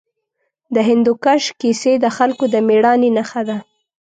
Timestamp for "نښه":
3.17-3.41